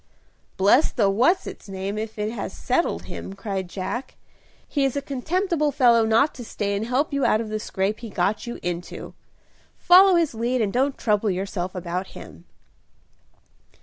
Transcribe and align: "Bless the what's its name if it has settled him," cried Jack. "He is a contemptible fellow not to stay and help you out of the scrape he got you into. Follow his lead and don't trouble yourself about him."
"Bless 0.57 0.91
the 0.91 1.11
what's 1.11 1.45
its 1.45 1.69
name 1.69 1.95
if 1.95 2.17
it 2.17 2.31
has 2.31 2.53
settled 2.57 3.03
him," 3.03 3.33
cried 3.33 3.69
Jack. 3.69 4.15
"He 4.67 4.83
is 4.83 4.97
a 4.97 4.99
contemptible 5.03 5.71
fellow 5.71 6.05
not 6.07 6.33
to 6.33 6.43
stay 6.43 6.75
and 6.75 6.87
help 6.87 7.13
you 7.13 7.23
out 7.23 7.39
of 7.39 7.49
the 7.49 7.59
scrape 7.59 7.99
he 7.99 8.09
got 8.09 8.47
you 8.47 8.57
into. 8.63 9.13
Follow 9.77 10.15
his 10.15 10.33
lead 10.33 10.59
and 10.59 10.73
don't 10.73 10.97
trouble 10.97 11.29
yourself 11.29 11.75
about 11.75 12.07
him." 12.17 12.45